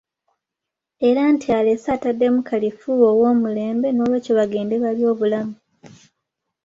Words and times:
Era 1.07 1.21
nti 1.33 1.47
alese 1.57 1.87
ataddemu 1.95 2.39
kalifuuwa 2.47 3.07
ow'omulembe 3.13 3.87
n'olwekyo 3.91 4.31
bagende 4.39 4.75
balye 4.83 5.05
obulamu. 5.11 5.55